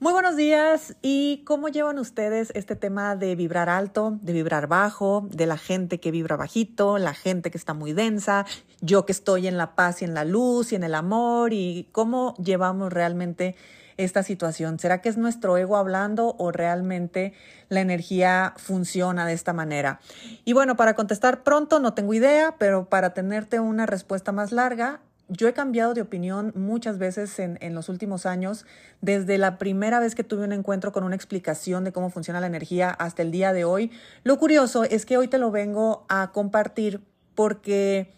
[0.00, 5.26] Muy buenos días y cómo llevan ustedes este tema de vibrar alto, de vibrar bajo,
[5.28, 8.46] de la gente que vibra bajito, la gente que está muy densa,
[8.80, 11.88] yo que estoy en la paz y en la luz y en el amor y
[11.90, 13.56] cómo llevamos realmente
[13.96, 14.78] esta situación?
[14.78, 17.34] ¿Será que es nuestro ego hablando o realmente
[17.68, 19.98] la energía funciona de esta manera?
[20.44, 25.00] Y bueno, para contestar pronto no tengo idea, pero para tenerte una respuesta más larga,
[25.28, 28.66] yo he cambiado de opinión muchas veces en, en, los últimos años,
[29.00, 32.46] desde la primera vez que tuve un encuentro con una explicación de cómo funciona la
[32.46, 33.90] energía hasta el día de hoy.
[34.24, 37.00] Lo curioso es que hoy te lo vengo a compartir
[37.34, 38.12] porque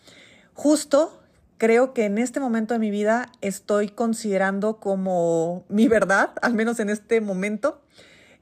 [0.54, 1.20] justo
[1.60, 6.80] creo que en este momento de mi vida estoy considerando como mi verdad, al menos
[6.80, 7.82] en este momento,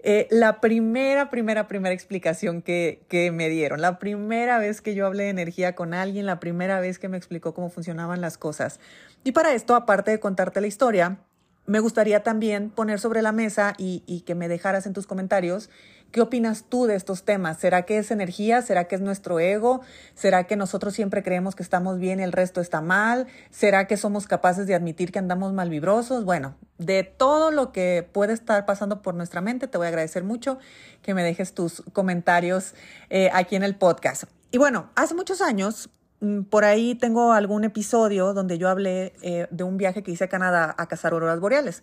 [0.01, 5.07] eh, la primera, primera, primera explicación que, que me dieron, la primera vez que yo
[5.07, 8.79] hablé de energía con alguien, la primera vez que me explicó cómo funcionaban las cosas.
[9.25, 11.19] Y para esto, aparte de contarte la historia,
[11.67, 15.69] me gustaría también poner sobre la mesa y, y que me dejaras en tus comentarios
[16.11, 17.59] ¿Qué opinas tú de estos temas?
[17.59, 18.63] ¿Será que es energía?
[18.63, 19.83] ¿Será que es nuestro ego?
[20.15, 23.27] ¿Será que nosotros siempre creemos que estamos bien y el resto está mal?
[23.51, 26.25] ¿Será que somos capaces de admitir que andamos mal vibrosos?
[26.25, 30.25] Bueno, de todo lo que puede estar pasando por nuestra mente, te voy a agradecer
[30.25, 30.59] mucho
[31.03, 32.75] que me dejes tus comentarios
[33.11, 34.25] eh, aquí en el podcast.
[34.51, 39.47] Y bueno, hace muchos años mm, por ahí tengo algún episodio donde yo hablé eh,
[39.51, 41.83] de un viaje que hice a Canadá a cazar auroras boreales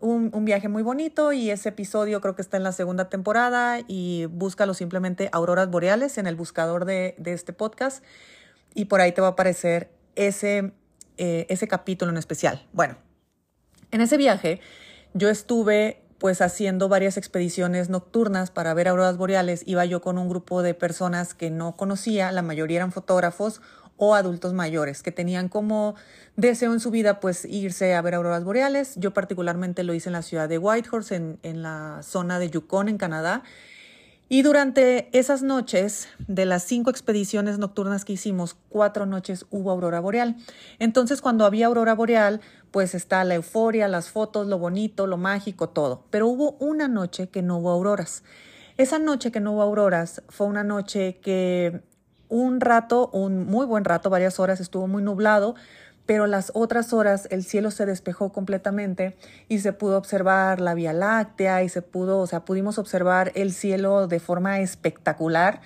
[0.00, 4.26] un, viaje muy bonito y ese episodio creo que está en la segunda temporada y
[4.26, 8.02] búscalo simplemente Auroras Boreales en el buscador de, este podcast
[8.74, 10.72] y por ahí te va a aparecer ese,
[11.16, 12.66] eh, ese capítulo en especial.
[12.72, 12.96] Bueno,
[13.90, 14.60] en ese viaje
[15.14, 19.62] yo estuve pues haciendo varias expediciones nocturnas para ver auroras boreales.
[19.66, 23.60] Iba yo con un grupo de personas que no conocía, la mayoría eran fotógrafos
[23.98, 25.94] o adultos mayores que tenían como
[26.36, 28.94] deseo en su vida pues irse a ver auroras boreales.
[28.96, 32.88] Yo particularmente lo hice en la ciudad de Whitehorse, en, en la zona de Yukon,
[32.88, 33.42] en Canadá.
[34.30, 40.00] Y durante esas noches, de las cinco expediciones nocturnas que hicimos, cuatro noches hubo aurora
[40.00, 40.36] boreal.
[40.78, 45.70] Entonces, cuando había aurora boreal, pues está la euforia, las fotos, lo bonito, lo mágico,
[45.70, 46.04] todo.
[46.10, 48.22] Pero hubo una noche que no hubo auroras.
[48.76, 51.80] Esa noche que no hubo auroras fue una noche que
[52.28, 55.54] un rato, un muy buen rato, varias horas, estuvo muy nublado,
[56.06, 59.16] pero las otras horas el cielo se despejó completamente
[59.48, 63.52] y se pudo observar la Vía Láctea y se pudo, o sea, pudimos observar el
[63.52, 65.60] cielo de forma espectacular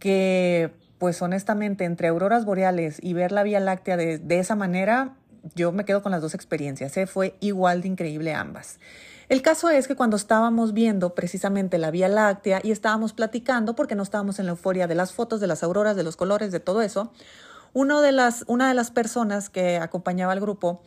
[0.00, 5.14] que pues honestamente entre auroras boreales y ver la Vía Láctea de, de esa manera,
[5.54, 7.06] yo me quedo con las dos experiencias, ¿eh?
[7.06, 8.78] fue igual de increíble ambas.
[9.28, 13.94] El caso es que cuando estábamos viendo precisamente la Vía Láctea y estábamos platicando, porque
[13.94, 16.60] no estábamos en la euforia de las fotos, de las auroras, de los colores, de
[16.60, 17.12] todo eso,
[17.74, 20.82] de las, una de las personas que acompañaba al grupo,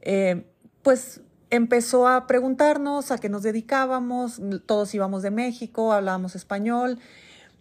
[0.00, 0.46] eh,
[0.82, 6.98] pues empezó a preguntarnos a qué nos dedicábamos, todos íbamos de México, hablábamos español.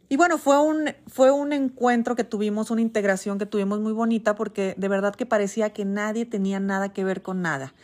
[0.10, 4.34] Y bueno, fue un, fue un encuentro que tuvimos, una integración que tuvimos muy bonita
[4.34, 7.76] porque de verdad que parecía que nadie tenía nada que ver con nada.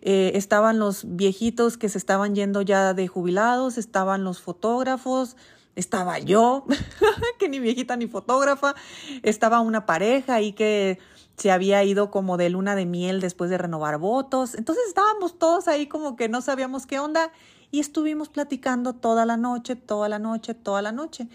[0.00, 5.36] Eh, estaban los viejitos que se estaban yendo ya de jubilados, estaban los fotógrafos,
[5.76, 6.64] estaba yo,
[7.38, 8.74] que ni viejita ni fotógrafa,
[9.22, 10.98] estaba una pareja ahí que
[11.36, 14.54] se había ido como de luna de miel después de renovar votos.
[14.54, 17.30] Entonces estábamos todos ahí como que no sabíamos qué onda
[17.70, 21.28] y estuvimos platicando toda la noche, toda la noche, toda la noche.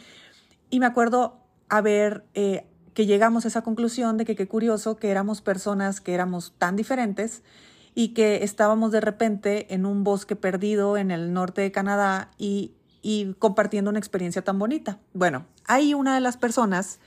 [0.70, 4.98] Y me acuerdo a ver eh, que llegamos a esa conclusión de que qué curioso
[4.98, 7.44] que éramos personas que éramos tan diferentes
[7.96, 12.76] y que estábamos de repente en un bosque perdido en el norte de Canadá y,
[13.40, 15.00] compartiendo una experiencia tan bonita.
[15.14, 17.00] Bueno, ahí una de las personas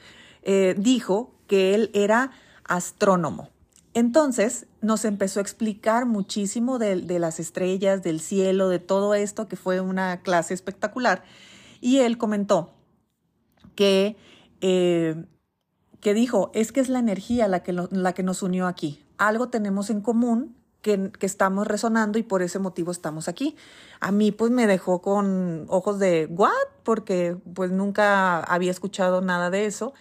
[0.42, 2.30] eh, dijo que él era
[2.64, 3.50] astrónomo.
[3.94, 9.56] Entonces nos empezó a explicar muchísimo de, las estrellas, del cielo, de todo esto, que
[9.56, 11.22] fue una clase espectacular.
[11.80, 12.72] Y él comentó
[13.74, 14.16] que,
[14.60, 15.24] eh,
[16.00, 19.04] que dijo, es que es la energía la que, la que nos unió aquí.
[19.18, 23.56] Algo tenemos en común que, estamos resonando y por ese motivo estamos aquí.
[24.00, 26.50] A mí pues me dejó con ojos de ¿what?
[26.82, 29.94] Porque pues nunca había escuchado nada de eso.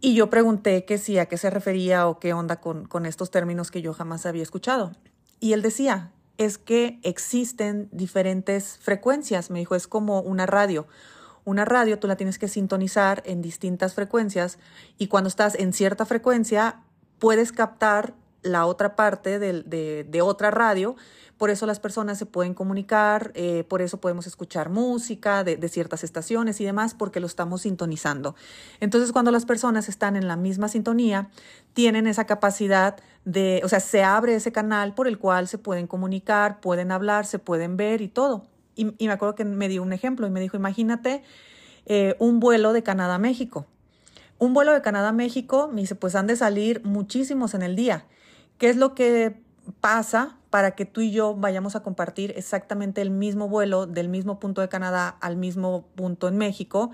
[0.00, 3.30] Y yo pregunté que sí, a qué se refería o qué onda con, con estos
[3.30, 4.92] términos que yo jamás había escuchado.
[5.40, 9.50] Y él decía, es que existen diferentes frecuencias.
[9.50, 10.86] Me dijo, es como una radio.
[11.46, 14.58] Una radio tú la tienes que sintonizar en distintas frecuencias
[14.98, 16.80] y cuando estás en cierta frecuencia
[17.20, 20.96] puedes captar la otra parte de, de, otra radio.
[21.38, 25.68] Por eso las personas se pueden comunicar, eh, por eso podemos escuchar música de, de,
[25.68, 28.34] ciertas estaciones y demás, porque lo estamos sintonizando.
[28.80, 31.30] Entonces, cuando las personas están en la misma sintonía,
[31.74, 35.86] tienen esa capacidad de, o sea, se abre ese canal por el cual se pueden
[35.86, 38.48] comunicar, pueden hablar, se pueden ver y todo.
[38.76, 41.22] Y, me acuerdo que me dio un ejemplo y me dijo, imagínate
[41.86, 43.66] eh, un vuelo de Canadá a México.
[44.38, 47.74] Un vuelo de Canadá a México, me dice, pues han de salir muchísimos en el
[47.74, 48.06] día.
[48.58, 49.40] ¿Qué es lo que
[49.80, 54.38] pasa para que tú y yo vayamos a compartir exactamente el mismo vuelo del mismo
[54.38, 56.90] punto de Canadá al mismo punto en México,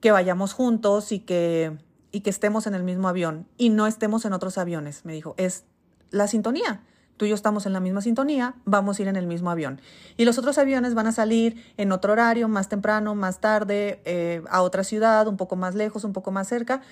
[0.00, 1.76] que vayamos juntos y que,
[2.12, 5.04] y que estemos en el mismo avión y no estemos en otros aviones?
[5.04, 5.64] Me dijo, es
[6.10, 6.82] la sintonía
[7.16, 9.80] tú y yo estamos en la misma sintonía, vamos a ir en el mismo avión.
[10.16, 14.42] Y los otros aviones van a salir en otro horario, más temprano, más tarde, eh,
[14.50, 16.82] a otra ciudad, un poco más lejos, un poco más cerca,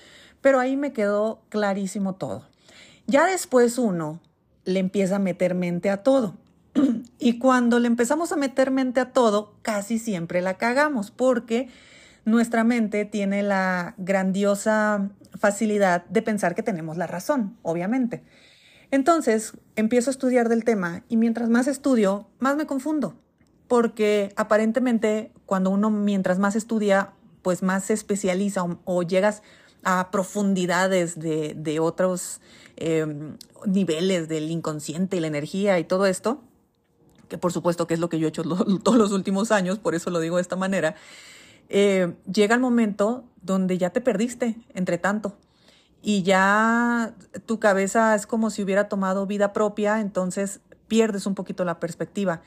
[0.41, 2.47] pero ahí me quedó clarísimo todo.
[3.07, 4.19] Ya después uno
[4.63, 6.35] le empieza a meter mente a todo.
[7.19, 11.69] y cuando le empezamos a meter mente a todo, casi siempre la cagamos, porque
[12.25, 18.23] nuestra mente tiene la grandiosa facilidad de pensar que tenemos la razón, obviamente.
[18.91, 23.15] Entonces empiezo a estudiar del tema y mientras más estudio, más me confundo,
[23.69, 29.43] porque aparentemente cuando uno mientras más estudia, pues más se especializa o, llegas
[29.83, 32.41] a profundidades de, otros
[32.75, 36.41] em, niveles del inconsciente y la energía y todo esto,
[37.29, 38.43] que por supuesto que es lo que yo he hecho
[38.83, 40.95] todos los últimos años, por eso lo digo de esta manera,
[41.69, 45.37] eh, llega el momento donde ya te perdiste entre tanto
[46.01, 47.13] y ya
[47.45, 52.41] tu cabeza es como si hubiera tomado vida propia, entonces pierdes un poquito la perspectiva.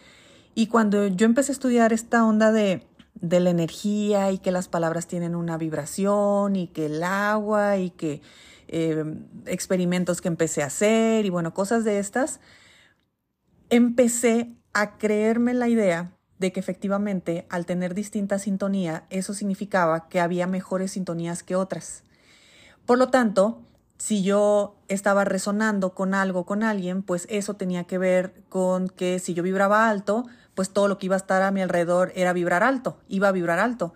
[0.55, 4.69] Y cuando yo empecé a estudiar esta onda de, de la energía y que las
[4.69, 8.23] palabras tienen una vibración y que el agua y que
[8.69, 9.05] eh,
[9.47, 12.41] experimentos que empecé a hacer y bueno, cosas de estas,
[13.71, 20.21] empecé a creerme la idea de que efectivamente al tener distinta sintonía, eso significaba que
[20.21, 22.03] había mejores sintonías que otras.
[22.87, 23.63] Por lo tanto,
[23.99, 29.19] si yo estaba resonando con algo, con alguien, pues eso tenía que ver con que
[29.19, 32.33] si yo vibraba alto, pues todo lo que iba a estar a mi alrededor era
[32.33, 33.95] vibrar alto, iba a vibrar alto.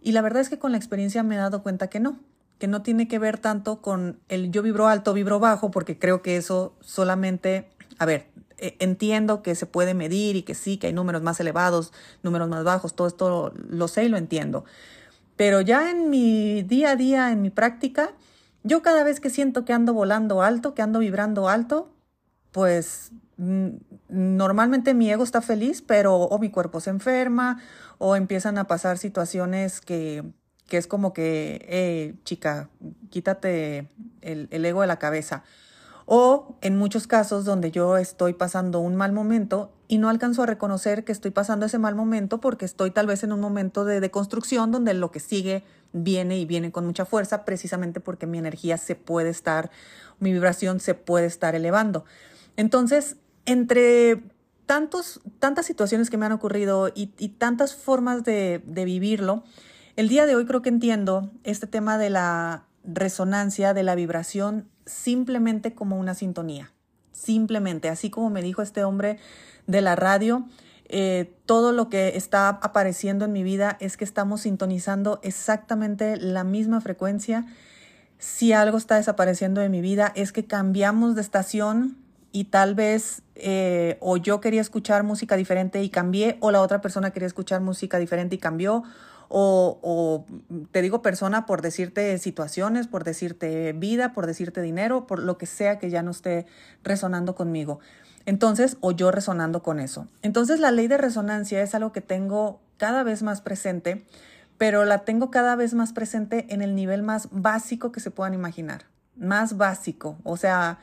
[0.00, 2.20] Y la verdad es que con la experiencia me he dado cuenta que no,
[2.58, 6.22] que no tiene que ver tanto con el yo vibro alto, vibro bajo, porque creo
[6.22, 7.68] que eso solamente,
[7.98, 11.40] a ver, e, entiendo que se puede medir y que sí, que hay números más
[11.40, 11.92] elevados,
[12.22, 14.64] números más bajos, todo esto lo sé y lo entiendo.
[15.36, 18.12] Pero ya en mi día a día, en mi práctica,
[18.62, 21.92] yo cada vez que siento que ando volando alto, que ando vibrando alto,
[22.52, 23.68] pues mm,
[24.08, 27.60] normalmente mi ego está feliz, pero o mi cuerpo se enferma
[27.98, 30.24] o empiezan a pasar situaciones que,
[30.66, 32.68] que es como que, eh, chica,
[33.10, 33.88] quítate
[34.20, 35.44] el, el ego de la cabeza.
[36.06, 40.46] O en muchos casos donde yo estoy pasando un mal momento y no alcanzo a
[40.46, 44.00] reconocer que estoy pasando ese mal momento porque estoy tal vez en un momento de
[44.00, 48.76] deconstrucción donde lo que sigue viene y viene con mucha fuerza precisamente porque mi energía
[48.76, 49.70] se puede estar,
[50.20, 52.04] mi vibración se puede estar elevando.
[52.56, 54.22] Entonces, entre
[54.66, 57.06] tantos, tantas situaciones que me han ocurrido y,
[57.38, 59.42] tantas formas de, de vivirlo,
[59.96, 64.68] el día de hoy creo que entiendo este tema de la resonancia, de la vibración,
[64.84, 66.72] simplemente como una sintonía.
[67.18, 69.18] Simplemente, así como me dijo este hombre
[69.66, 70.46] de la radio,
[70.88, 76.44] eh, todo lo que está apareciendo en mi vida es que estamos sintonizando exactamente la
[76.44, 77.44] misma frecuencia.
[78.18, 81.98] Si algo está desapareciendo de mi vida es que cambiamos de estación
[82.32, 86.80] y tal vez eh, o yo quería escuchar música diferente y cambié o la otra
[86.80, 88.84] persona quería escuchar música diferente y cambió
[89.28, 90.26] o, o,
[90.72, 95.46] te digo persona por decirte situaciones, por decirte vida, por decirte dinero, por lo que
[95.46, 96.46] sea que ya no esté
[96.82, 97.80] resonando conmigo.
[98.26, 100.06] Entonces, o yo resonando con eso.
[100.22, 104.04] Entonces, la ley de resonancia es algo que tengo cada vez más presente,
[104.58, 108.34] pero la tengo cada vez más presente en el nivel más básico que se puedan
[108.34, 108.84] imaginar.
[109.16, 110.18] Más básico.
[110.24, 110.78] O sea,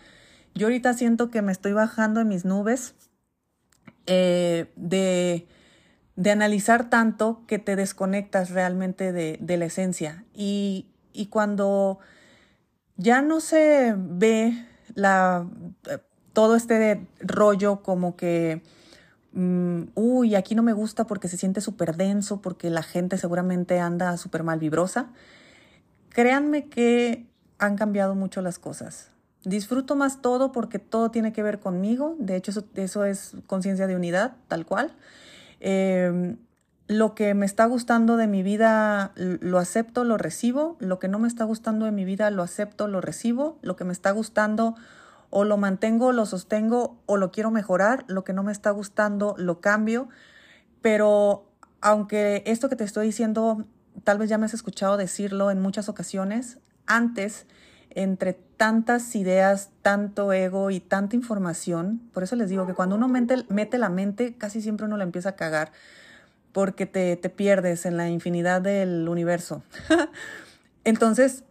[0.55, 2.95] yo ahorita siento que me estoy bajando en mis nubes
[4.07, 5.47] eh, de,
[6.15, 10.25] de, analizar tanto que te desconectas realmente de, de la esencia.
[10.33, 11.99] Y, y cuando
[12.97, 15.45] ya no se ve la
[16.35, 18.61] todo este rollo como que,
[19.31, 23.79] mm, uy, aquí no me gusta porque se siente súper denso, porque la gente seguramente
[23.79, 25.07] anda súper mal vibrosa.
[26.09, 27.25] Créanme que
[27.57, 29.11] han cambiado mucho las cosas.
[29.45, 32.15] Disfruto más todo porque todo tiene que ver conmigo.
[32.19, 34.93] De hecho, eso, es conciencia de unidad, tal cual.
[35.59, 36.37] Em,
[36.87, 40.77] lo que me está gustando de mi vida lo acepto, lo recibo.
[40.79, 43.57] Lo que no me está gustando de mi vida lo acepto, lo recibo.
[43.61, 44.75] Lo que me está gustando
[45.29, 49.35] o lo mantengo, lo sostengo o lo quiero mejorar, lo que no me está gustando
[49.37, 50.07] lo cambio,
[50.81, 53.65] pero aunque esto que te estoy diciendo
[54.03, 57.47] tal vez ya me has escuchado decirlo en muchas ocasiones, antes
[57.95, 63.07] entre tantas ideas, tanto ego y tanta información, por eso les digo que cuando uno
[63.07, 65.71] mete, la mente, casi siempre uno la empieza a cagar,
[66.51, 69.63] porque te, te pierdes en la infinidad del universo.
[70.83, 71.45] Entonces,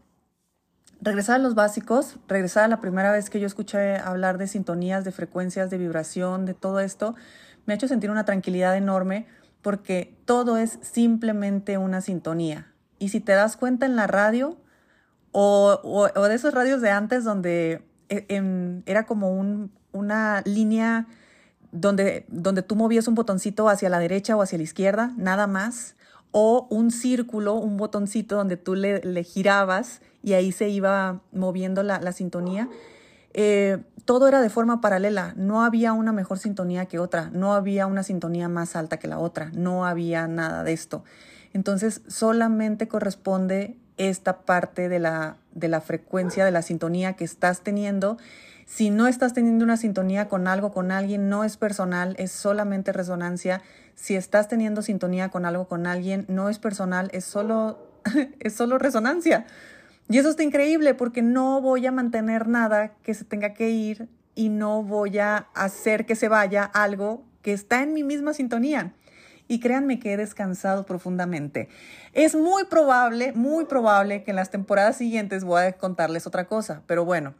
[1.00, 5.04] regresar a los básicos, regresar a la primera vez que yo escuché hablar de sintonías,
[5.04, 7.14] de frecuencias, de vibración, de todo esto,
[7.66, 9.26] me ha hecho sentir una tranquilidad enorme
[9.62, 12.70] porque todo es simplemente una sintonía.
[12.98, 14.58] Y si te das cuenta en la radio,
[15.36, 19.32] o, de esos radios de antes donde eh, era como
[19.92, 21.06] una línea
[21.72, 25.96] donde, donde tú movías un botoncito hacia la derecha o hacia la izquierda, nada más,
[26.30, 32.12] o un círculo, un botoncito donde tú le, girabas y ahí se iba moviendo la,
[32.12, 32.68] sintonía.
[33.32, 37.86] Eh, todo era de forma paralela, no había una mejor sintonía que otra, no había
[37.86, 41.02] una sintonía más alta que la otra, no había nada de esto.
[41.52, 47.60] Entonces solamente corresponde esta parte de la, de la frecuencia, de la sintonía que estás
[47.60, 48.18] teniendo.
[48.66, 52.92] Si no estás teniendo una sintonía con algo, con alguien, no es personal, es solamente
[52.92, 53.62] resonancia.
[53.94, 57.78] Si estás teniendo sintonía con algo, con alguien, no es personal, es solo,
[58.40, 59.46] es solo resonancia.
[60.08, 64.08] Y eso está increíble porque no voy a mantener nada que se tenga que ir
[64.34, 68.92] y no voy a hacer que se vaya algo que está en mi misma sintonía
[69.48, 71.68] y créanme que he descansado profundamente.
[72.12, 76.82] Es muy probable, muy probable que en las temporadas siguientes voy a contarles otra cosa,
[76.86, 77.34] pero bueno,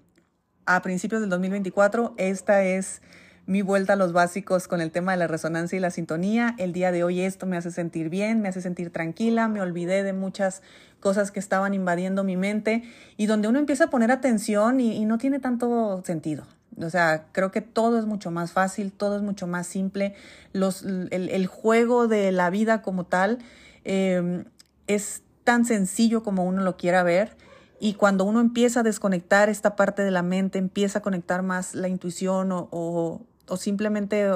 [0.67, 3.03] a principios del 2024 esta es
[3.47, 6.55] mi vuelta a los básicos con el tema de la resonancia y la sintonía.
[6.59, 10.03] El día de hoy esto me hace sentir bien, me hace sentir tranquila, me olvidé
[10.03, 10.63] de muchas
[11.01, 12.83] cosas que estaban invadiendo mi mente
[13.19, 16.47] y donde uno empieza a poner atención y, y no tiene tanto sentido.
[16.81, 20.15] O sea, creo que todo es mucho más fácil, todo es mucho más simple.
[20.53, 23.39] Los, el, juego de la vida como tal
[23.85, 24.45] em,
[24.87, 27.37] es tan sencillo como uno lo quiera ver.
[27.81, 31.75] Y cuando uno empieza a desconectar esta parte de la mente, empieza a conectar más
[31.75, 34.29] la intuición o, o, simplemente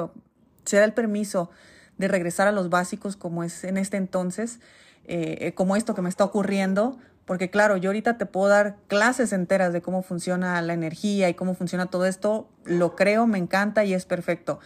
[0.65, 1.49] se da el permiso
[1.97, 4.59] de regresar a los básicos como es en este entonces,
[5.05, 9.33] eh, como esto que me está ocurriendo, porque claro, yo ahorita te puedo dar clases
[9.33, 12.49] enteras de cómo funciona la energía y cómo funciona todo esto.
[12.65, 14.59] Lo creo, me encanta y es perfecto.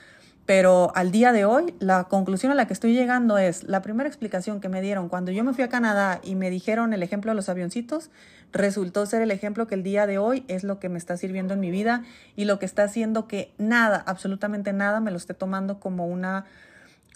[0.45, 4.07] Pero al día de hoy, la conclusión a la que estoy llegando es, la primera
[4.07, 7.31] explicación que me dieron cuando yo me fui a Canadá y me dijeron el ejemplo
[7.31, 8.11] de los avioncitos,
[8.53, 11.53] resultó ser el ejemplo que el día de hoy es lo que me está sirviendo
[11.53, 12.03] en mi vida
[12.37, 16.45] y lo que está haciendo que nada, absolutamente nada, me lo esté tomando como una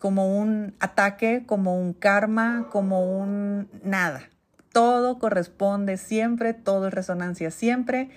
[0.01, 4.27] como un ataque, como un karma, como un nada
[4.77, 8.11] todo corresponde siempre, todo es resonancia siempre.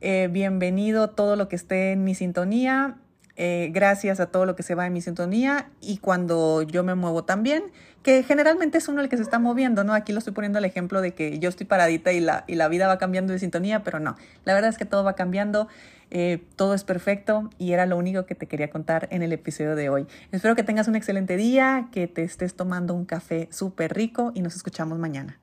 [0.00, 2.96] Eh, bienvenido todo lo que esté en mi sintonía.
[3.36, 6.94] Eh, gracias a todo lo que se va en mi sintonía y cuando yo me
[6.94, 7.64] muevo también,
[8.02, 9.92] que generalmente es uno el que se está moviendo, ¿no?
[9.92, 12.68] Aquí lo estoy poniendo el ejemplo de que yo estoy paradita y la, y la
[12.68, 15.68] vida va cambiando de sintonía, pero no, la verdad es que todo va cambiando,
[16.10, 19.76] eh, todo es perfecto y era lo único que te quería contar en el episodio
[19.76, 20.06] de hoy.
[20.32, 24.40] Espero que tengas un excelente día, que te estés tomando un café súper rico y
[24.40, 25.42] nos escuchamos mañana.